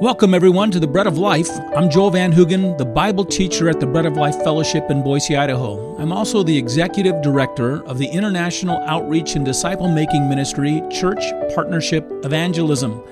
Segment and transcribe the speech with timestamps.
[0.00, 1.50] Welcome, everyone, to the Bread of Life.
[1.74, 5.36] I'm Joel Van Hoogen, the Bible teacher at the Bread of Life Fellowship in Boise,
[5.36, 5.96] Idaho.
[5.98, 12.08] I'm also the executive director of the International Outreach and Disciple Making Ministry Church Partnership
[12.24, 13.02] Evangelism.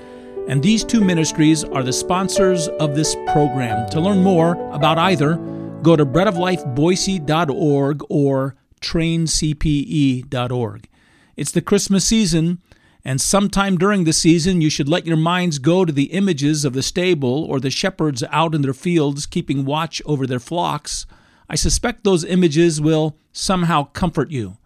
[0.47, 3.89] And these two ministries are the sponsors of this program.
[3.89, 5.35] To learn more about either,
[5.81, 10.89] go to breadoflifeboise.org or traincpe.org.
[11.35, 12.61] It's the Christmas season.
[13.05, 16.73] And sometime during the season, you should let your minds go to the images of
[16.73, 21.05] the stable or the shepherds out in their fields keeping watch over their flocks.
[21.49, 24.57] I suspect those images will somehow comfort you.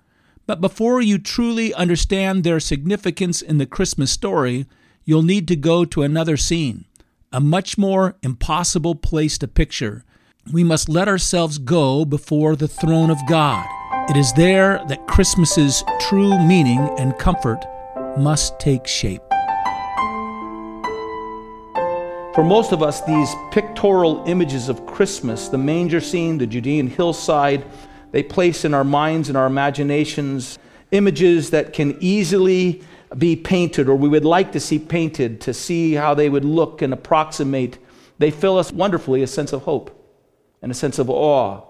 [0.48, 4.66] But before you truly understand their significance in the Christmas story,
[5.06, 6.86] you'll need to go to another scene,
[7.32, 10.04] a much more impossible place to picture.
[10.52, 13.66] We must let ourselves go before the throne of God.
[14.10, 17.64] It is there that Christmas's true meaning and comfort
[18.18, 19.22] must take shape.
[22.34, 27.66] For most of us, these pictorial images of Christmas, the manger scene, the Judean hillside,
[28.12, 30.60] they place in our minds and our imaginations
[30.92, 32.84] images that can easily
[33.18, 36.82] be painted or we would like to see painted to see how they would look
[36.82, 37.78] and approximate.
[38.18, 39.98] They fill us wonderfully a sense of hope
[40.62, 41.62] and a sense of awe.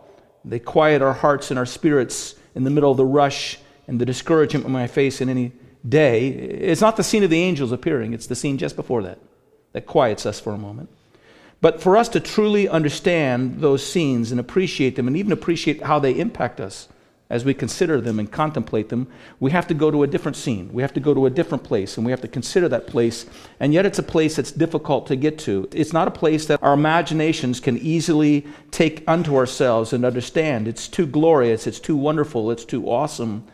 [0.44, 4.06] They quiet our hearts and our spirits in the middle of the rush and the
[4.06, 5.54] discouragement we might face in any
[5.88, 9.20] day, it's not the scene of the angels appearing, it's the scene just before that
[9.74, 10.90] that quiets us for a moment.
[11.62, 16.00] But for us to truly understand those scenes and appreciate them, and even appreciate how
[16.00, 16.88] they impact us
[17.30, 19.08] as we consider them and contemplate them,
[19.40, 20.74] we have to go to a different scene.
[20.74, 23.26] We have to go to a different place, and we have to consider that place.
[23.60, 25.70] And yet, it's a place that's difficult to get to.
[25.72, 30.68] It's not a place that our imaginations can easily take unto ourselves and understand.
[30.68, 33.46] It's too glorious, it's too wonderful, it's too awesome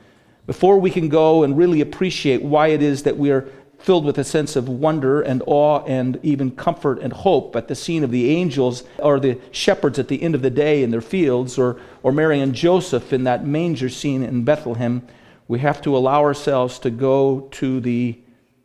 [0.47, 4.17] before we can go and really appreciate why it is that we are filled with
[4.17, 8.09] a sense of wonder and awe and even comfort and hope at the scene of
[8.09, 11.79] the angels or the shepherds at the end of the day in their fields or,
[12.01, 15.05] or Mary and Joseph in that manger scene in Bethlehem,
[15.47, 18.17] we have to allow ourselves to go to the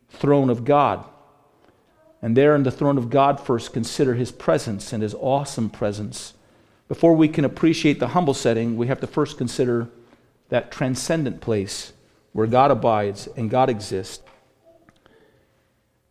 [0.09, 1.05] throne of God.
[2.21, 6.33] And there in the throne of God, first consider his presence and his awesome presence.
[6.87, 9.89] Before we can appreciate the humble setting, we have to first consider
[10.49, 11.93] that transcendent place
[12.31, 14.21] where God abides and God exists.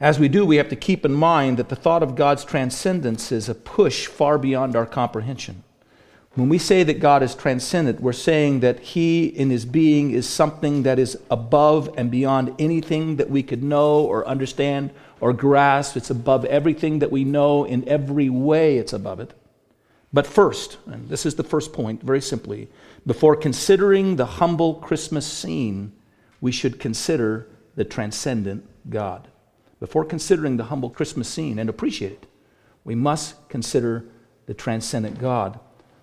[0.00, 3.30] As we do, we have to keep in mind that the thought of God's transcendence
[3.30, 5.62] is a push far beyond our comprehension.
[6.34, 10.26] When we say that God is transcendent, we're saying that He, in His being, is
[10.26, 14.90] something that is above and beyond anything that we could know or understand
[15.20, 15.96] or grasp.
[15.96, 19.34] It's above everything that we know in every way, it's above it.
[20.12, 22.68] But first, and this is the first point, very simply,
[23.06, 25.92] before considering the humble Christmas scene,
[26.40, 29.28] we should consider the transcendent God.
[29.80, 32.26] Before considering the humble Christmas scene and appreciate it,
[32.84, 34.04] we must consider
[34.46, 35.58] the transcendent God.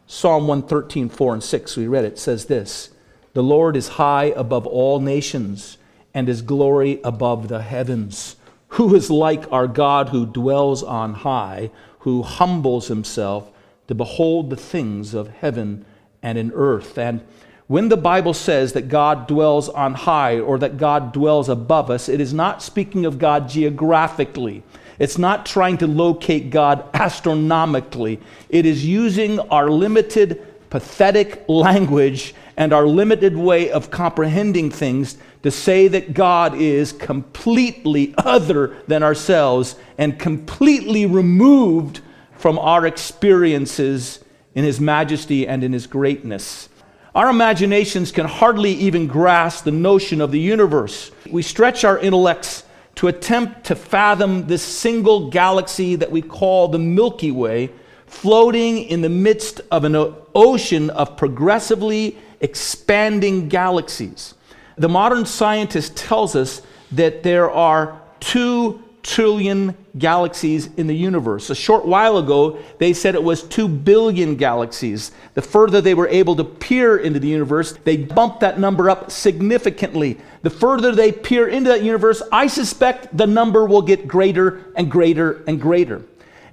[0.08, 2.90] Psalm 113, 4 and 6, we read it, says this
[3.34, 5.78] The Lord is high above all nations,
[6.14, 8.36] and his glory above the heavens.
[8.74, 13.52] Who is like our God who dwells on high, who humbles himself
[13.88, 15.86] to behold the things of heaven
[16.22, 16.98] and in earth.
[16.98, 17.22] And
[17.68, 22.10] when the Bible says that God dwells on high or that God dwells above us,
[22.10, 24.64] it is not speaking of God geographically.
[24.98, 28.20] It's not trying to locate God astronomically.
[28.50, 35.52] It is using our limited, pathetic language and our limited way of comprehending things to
[35.52, 42.02] say that God is completely other than ourselves and completely removed
[42.34, 44.24] from our experiences
[44.60, 46.68] in his majesty and in his greatness.
[47.16, 51.12] Our imaginations can hardly even grasp the notion of the universe.
[51.32, 52.66] We stretch our intellects
[52.96, 57.72] to attempt to fathom this single galaxy that we call the Milky Way,
[58.06, 59.96] floating in the midst of an
[60.36, 64.34] ocean of progressively expanding galaxies.
[64.78, 71.50] The modern scientist tells us that there are two trillion galaxies in the universe.
[71.50, 75.12] A short while ago, they said it was 2 billion galaxies.
[75.34, 79.12] The further they were able to peer into the universe, they bumped that number up
[79.12, 80.18] significantly.
[80.42, 84.92] The further they peer into that universe, I suspect the number will get greater and
[84.92, 86.02] greater and greater.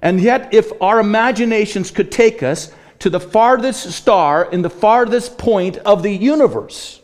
[0.01, 5.37] And yet, if our imaginations could take us to the farthest star in the farthest
[5.37, 7.01] point of the universe,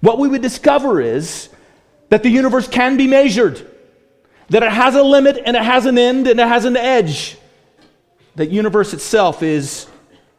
[0.00, 1.48] what we would discover is
[2.08, 3.67] that the universe can be measured
[4.48, 7.36] that it has a limit and it has an end and it has an edge.
[8.36, 9.86] That universe itself is,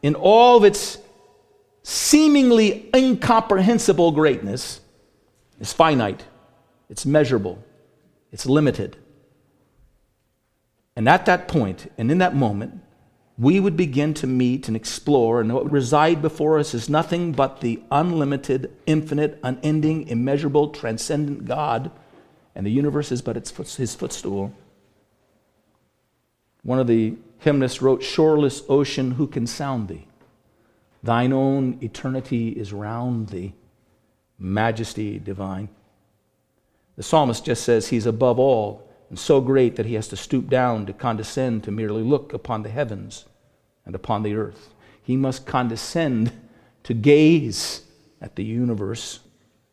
[0.02, 0.98] in all of its
[1.82, 4.80] seemingly incomprehensible greatness,
[5.60, 6.24] is finite,
[6.88, 7.62] it's measurable,
[8.32, 8.96] it's limited.
[10.96, 12.80] And at that point, and in that moment,
[13.38, 17.32] we would begin to meet and explore, and what would reside before us is nothing
[17.32, 21.90] but the unlimited, infinite, unending, immeasurable, transcendent God,
[22.54, 24.54] and the universe is but foot, his footstool.
[26.62, 30.06] One of the hymnists wrote, Shoreless ocean, who can sound thee?
[31.02, 33.54] Thine own eternity is round thee,
[34.38, 35.68] majesty divine.
[36.96, 40.48] The psalmist just says he's above all and so great that he has to stoop
[40.48, 43.24] down to condescend to merely look upon the heavens
[43.84, 44.74] and upon the earth.
[45.02, 46.32] He must condescend
[46.84, 47.82] to gaze
[48.20, 49.20] at the universe.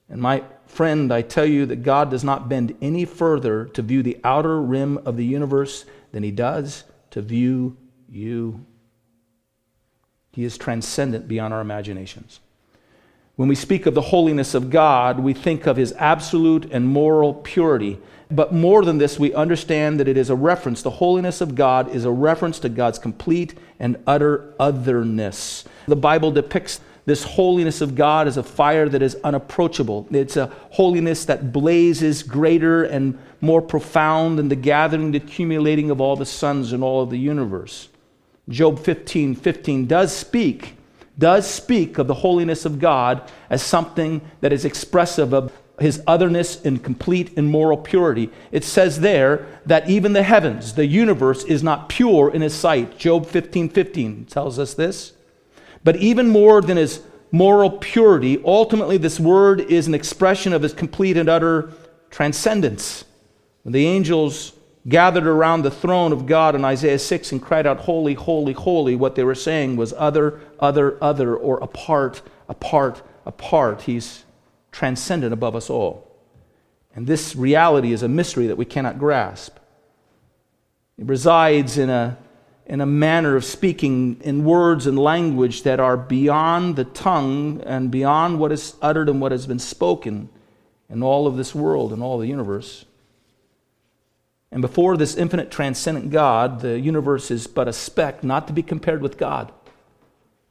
[0.09, 4.03] And my friend, I tell you that God does not bend any further to view
[4.03, 7.77] the outer rim of the universe than he does to view
[8.09, 8.65] you.
[10.31, 12.39] He is transcendent beyond our imaginations.
[13.37, 17.35] When we speak of the holiness of God, we think of his absolute and moral
[17.35, 17.99] purity.
[18.31, 21.89] But more than this, we understand that it is a reference, the holiness of God
[21.89, 25.63] is a reference to God's complete and utter otherness.
[25.87, 30.05] The Bible depicts this holiness of God is a fire that is unapproachable.
[30.11, 36.01] It's a holiness that blazes greater and more profound than the gathering, the accumulating of
[36.01, 37.87] all the suns in all of the universe.
[38.49, 40.75] Job 15 15 does speak,
[41.17, 46.61] does speak of the holiness of God as something that is expressive of his otherness
[46.65, 48.29] and complete and moral purity.
[48.51, 52.97] It says there that even the heavens, the universe, is not pure in his sight.
[52.97, 55.13] Job 15 15 tells us this.
[55.83, 57.01] But even more than his
[57.31, 61.71] moral purity, ultimately, this word is an expression of his complete and utter
[62.09, 63.05] transcendence.
[63.63, 64.53] When the angels
[64.87, 68.95] gathered around the throne of God in Isaiah 6 and cried out, Holy, holy, holy,
[68.95, 73.81] what they were saying was other, other, other, or apart, apart, apart.
[73.81, 74.23] He's
[74.71, 76.07] transcendent above us all.
[76.95, 79.57] And this reality is a mystery that we cannot grasp.
[80.97, 82.17] It resides in a,
[82.67, 87.89] in a manner of speaking in words and language that are beyond the tongue and
[87.89, 90.29] beyond what is uttered and what has been spoken
[90.89, 92.85] in all of this world and all the universe.
[94.51, 98.63] And before this infinite transcendent God, the universe is but a speck, not to be
[98.63, 99.51] compared with God.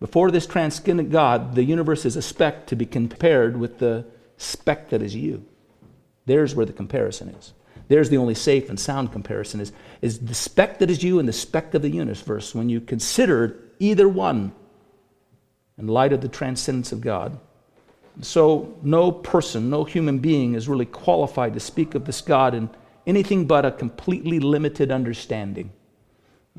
[0.01, 4.07] Before this transcendent God, the universe is a speck to be compared with the
[4.39, 5.45] speck that is you.
[6.27, 7.53] There's where the comparison is.
[7.89, 11.29] There's the only safe and sound comparison is, is the speck that is you and
[11.29, 12.55] the speck of the universe.
[12.55, 14.53] When you consider either one
[15.79, 17.39] in light of the transcendence of God.
[18.23, 22.71] So no person, no human being is really qualified to speak of this God in
[23.07, 25.71] anything but a completely limited understanding.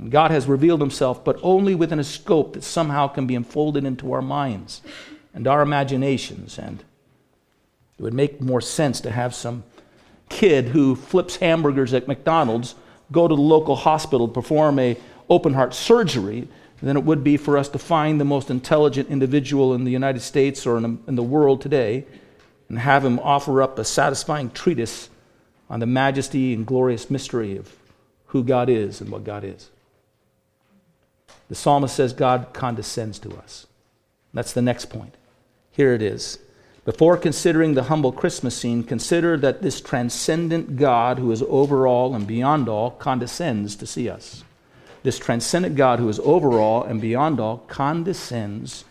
[0.10, 4.14] God has revealed himself, but only within a scope that somehow can be unfolded into
[4.14, 4.84] our minds
[5.34, 6.84] and our imaginations and
[7.98, 9.64] it would make more sense to have some
[10.30, 12.76] kid who flips hamburgers at McDonald's
[13.12, 14.98] go to the local hospital to perform a
[15.30, 16.48] open heart surgery
[16.82, 20.22] than it would be for us to find the most intelligent individual in the United
[20.22, 22.06] States or in in the world today
[22.70, 25.10] and have him offer up a satisfying treatise
[25.70, 27.74] on the majesty and glorious mystery of
[28.28, 29.70] who God is and what God is.
[31.50, 33.68] The psalmist says God condescends to us.
[34.34, 35.16] That's the next point.
[35.72, 36.40] Here it is.
[36.88, 42.16] Before considering the humble Christmas scene, consider that this transcendent God who is over all
[42.16, 44.46] and beyond all condescends to see us.
[45.04, 48.86] This transcendent God who is over all and beyond all condescends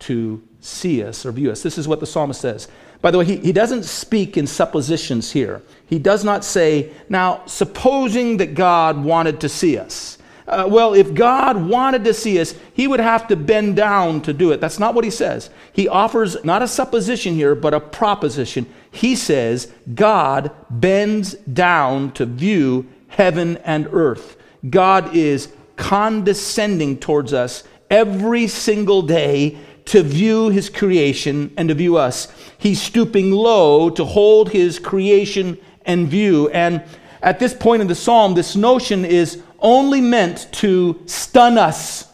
[0.00, 1.62] to see us or view us.
[1.62, 2.66] This is what the psalmist says.
[3.02, 5.62] By the way, he, he doesn't speak in suppositions here.
[5.86, 10.17] He does not say, now, supposing that God wanted to see us
[10.48, 14.32] uh, well, if God wanted to see us, he would have to bend down to
[14.32, 14.60] do it.
[14.60, 15.50] That's not what he says.
[15.72, 18.66] He offers not a supposition here, but a proposition.
[18.90, 24.36] He says, God bends down to view heaven and earth.
[24.68, 31.96] God is condescending towards us every single day to view his creation and to view
[31.96, 32.28] us.
[32.58, 36.48] He's stooping low to hold his creation and view.
[36.50, 36.82] And
[37.22, 42.10] at this point in the psalm, this notion is only meant to stun us.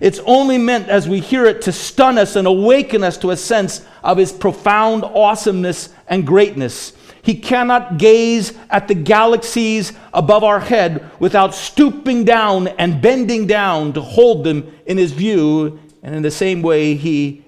[0.00, 3.36] It's only meant, as we hear it, to stun us and awaken us to a
[3.36, 6.92] sense of his profound awesomeness and greatness.
[7.22, 13.92] He cannot gaze at the galaxies above our head without stooping down and bending down
[13.94, 15.80] to hold them in his view.
[16.02, 17.44] And in the same way, he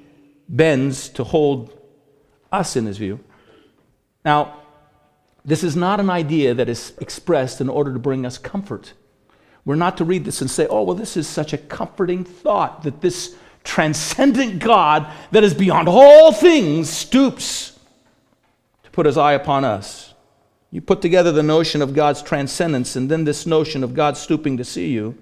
[0.49, 1.73] bends to hold
[2.50, 3.21] us in his view.
[4.25, 4.57] Now,
[5.45, 8.92] this is not an idea that is expressed in order to bring us comfort.
[9.64, 12.83] We're not to read this and say, oh, well, this is such a comforting thought
[12.83, 17.79] that this transcendent God that is beyond all things stoops
[18.85, 20.14] to put his eye upon us.
[20.71, 24.57] You put together the notion of God's transcendence and then this notion of God stooping
[24.57, 25.17] to see you.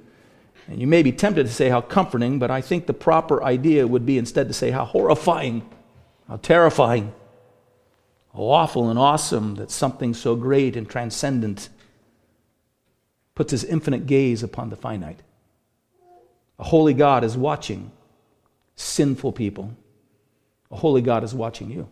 [0.69, 3.87] And you may be tempted to say how comforting, but I think the proper idea
[3.87, 5.69] would be instead to say how horrifying,
[6.29, 7.15] how terrifying,
[8.35, 11.71] how awful and awesome that something so great and transcendent
[13.39, 15.21] puts his infinite gaze upon the finite.
[16.59, 17.93] A holy God is watching
[18.75, 19.77] sinful people.
[20.73, 21.87] A holy God is watching you.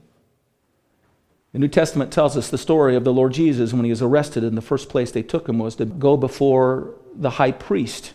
[1.52, 4.42] The New Testament tells us the story of the Lord Jesus when he was arrested,
[4.42, 8.12] and the first place they took him was to go before the high priest.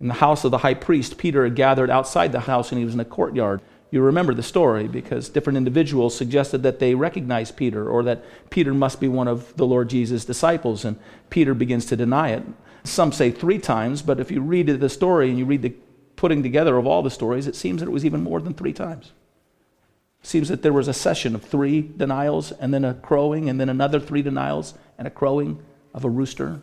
[0.00, 2.84] In the house of the high priest, Peter had gathered outside the house and he
[2.84, 3.60] was in a courtyard.
[3.90, 8.74] You remember the story because different individuals suggested that they recognized Peter or that Peter
[8.74, 10.98] must be one of the Lord Jesus' disciples, and
[11.30, 12.42] Peter begins to deny it.
[12.84, 15.74] Some say three times, but if you read the story and you read the
[16.16, 18.72] putting together of all the stories, it seems that it was even more than three
[18.72, 19.12] times.
[20.22, 23.60] It seems that there was a session of three denials, and then a crowing, and
[23.60, 25.62] then another three denials, and a crowing
[25.94, 26.60] of a rooster.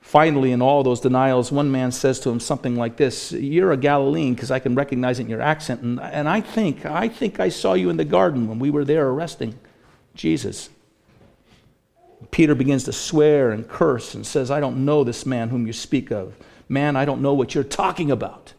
[0.00, 3.76] Finally, in all those denials, one man says to him something like this You're a
[3.76, 5.82] Galilean because I can recognize it in your accent.
[5.82, 8.84] And, and I think, I think I saw you in the garden when we were
[8.84, 9.58] there arresting
[10.14, 10.70] Jesus.
[12.30, 15.72] Peter begins to swear and curse and says, I don't know this man whom you
[15.72, 16.34] speak of.
[16.68, 18.52] Man, I don't know what you're talking about.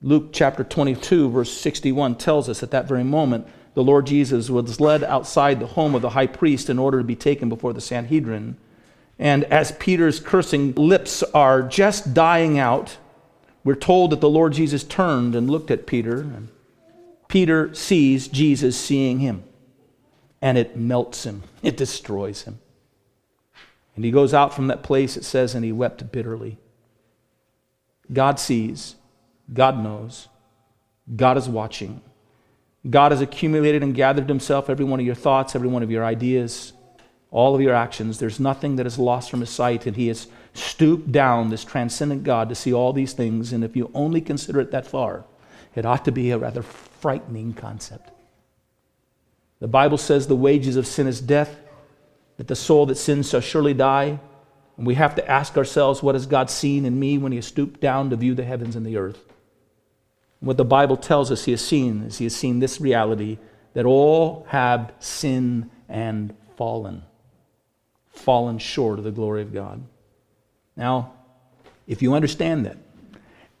[0.00, 4.80] Luke chapter 22, verse 61 tells us at that very moment, the Lord Jesus was
[4.80, 7.80] led outside the home of the high priest in order to be taken before the
[7.80, 8.56] Sanhedrin.
[9.18, 12.98] And as Peter's cursing lips are just dying out,
[13.64, 16.20] we're told that the Lord Jesus turned and looked at Peter.
[16.20, 16.48] And
[17.26, 19.42] Peter sees Jesus seeing him.
[20.40, 22.60] And it melts him, it destroys him.
[23.96, 26.56] And he goes out from that place, it says, and he wept bitterly.
[28.12, 28.94] God sees,
[29.52, 30.28] God knows,
[31.16, 32.00] God is watching.
[32.88, 36.04] God has accumulated and gathered himself every one of your thoughts, every one of your
[36.04, 36.72] ideas
[37.30, 38.18] all of your actions.
[38.18, 42.24] There's nothing that is lost from his sight, and he has stooped down, this transcendent
[42.24, 43.52] God, to see all these things.
[43.52, 45.24] And if you only consider it that far,
[45.74, 48.10] it ought to be a rather frightening concept.
[49.60, 51.56] The Bible says the wages of sin is death,
[52.36, 54.20] that the soul that sins shall surely die.
[54.76, 57.46] And we have to ask ourselves, what has God seen in me when he has
[57.46, 59.24] stooped down to view the heavens and the earth?
[60.40, 63.38] what the Bible tells us he has seen is he has seen this reality
[63.74, 67.02] that all have sinned and fallen
[68.18, 69.82] fallen short of the glory of God.
[70.76, 71.12] Now,
[71.86, 72.76] if you understand that,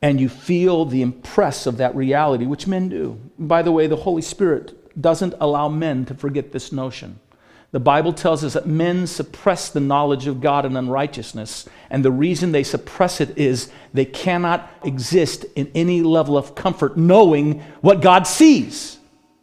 [0.00, 3.20] and you feel the impress of that reality, which men do.
[3.38, 7.18] By the way, the Holy Spirit doesn't allow men to forget this notion.
[7.70, 12.10] The Bible tells us that men suppress the knowledge of God and unrighteousness, and the
[12.10, 18.00] reason they suppress it is they cannot exist in any level of comfort knowing what
[18.00, 18.98] God sees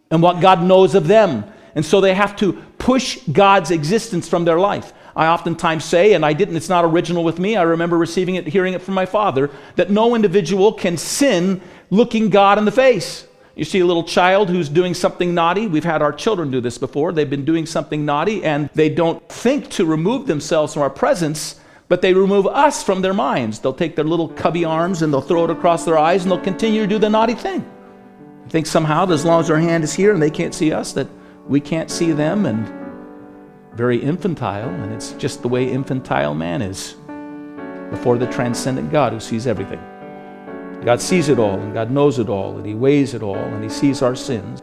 [0.10, 1.45] and what God knows of them.
[1.75, 4.93] And so they have to push God's existence from their life.
[5.15, 8.48] I oftentimes say, and I didn't, it's not original with me, I remember receiving it,
[8.48, 13.25] hearing it from my father, that no individual can sin looking God in the face.
[13.55, 15.67] You see a little child who's doing something naughty.
[15.67, 17.13] We've had our children do this before.
[17.13, 21.62] They've been doing something naughty and they don't think to remove themselves from our presence,
[21.88, 23.60] but they remove us from their minds.
[23.60, 26.39] They'll take their little cubby arms and they'll throw it across their eyes and they'll
[26.41, 27.65] continue to do the naughty thing.
[28.45, 30.74] I think somehow that as long as our hand is here and they can't see
[30.74, 31.07] us, that
[31.48, 32.84] we can't see them and
[33.75, 36.96] very infantile, and it's just the way infantile man is
[37.89, 39.79] before the transcendent God who sees everything.
[40.84, 43.63] God sees it all, and God knows it all, and He weighs it all, and
[43.63, 44.62] He sees our sins.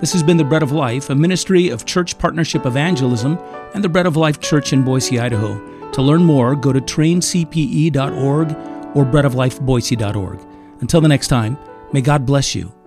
[0.00, 3.36] This has been The Bread of Life, a ministry of Church Partnership Evangelism
[3.74, 5.90] and the Bread of Life Church in Boise, Idaho.
[5.90, 8.50] To learn more, go to traincpe.org
[8.96, 10.38] or breadoflifeboise.org.
[10.80, 11.58] Until the next time,
[11.92, 12.77] may God bless you